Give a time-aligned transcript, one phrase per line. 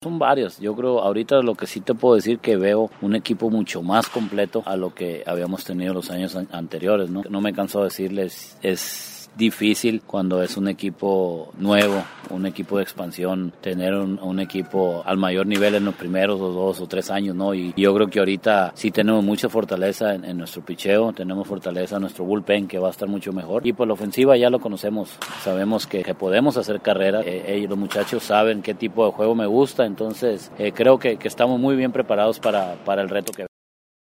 [0.00, 0.60] Son varios.
[0.60, 4.08] Yo creo ahorita lo que sí te puedo decir que veo un equipo mucho más
[4.08, 7.10] completo a lo que habíamos tenido los años anteriores.
[7.10, 12.76] No, no me canso de decirles, es difícil cuando es un equipo nuevo, un equipo
[12.76, 17.34] de expansión, tener un, equipo al mayor nivel en los primeros dos o tres años,
[17.34, 17.54] ¿no?
[17.54, 22.02] Y yo creo que ahorita sí tenemos mucha fortaleza en, nuestro picheo, tenemos fortaleza en
[22.02, 23.66] nuestro bullpen que va a estar mucho mejor.
[23.66, 28.22] Y por la ofensiva ya lo conocemos, sabemos que, podemos hacer carrera, eh, los muchachos
[28.22, 31.92] saben qué tipo de juego me gusta, entonces eh, creo que, que, estamos muy bien
[31.92, 33.47] preparados para, para el reto que